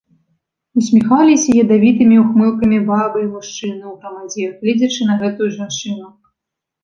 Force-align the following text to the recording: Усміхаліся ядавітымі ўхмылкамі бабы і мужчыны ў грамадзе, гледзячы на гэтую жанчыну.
Усміхаліся 0.79 1.53
ядавітымі 1.63 2.17
ўхмылкамі 2.23 2.79
бабы 2.89 3.17
і 3.25 3.27
мужчыны 3.35 3.83
ў 3.91 3.93
грамадзе, 4.05 4.45
гледзячы 4.61 5.01
на 5.11 5.19
гэтую 5.23 5.49
жанчыну. 5.59 6.07